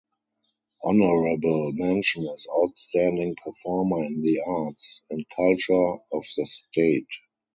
Honorable 0.83 1.73
mention 1.73 2.27
as 2.27 2.47
outstanding 2.51 3.35
performer 3.35 4.03
in 4.05 4.23
the 4.23 4.39
arts 4.43 5.03
and 5.11 5.23
culture 5.37 5.93
of 6.11 6.23
the 6.37 6.45
state. 6.47 7.05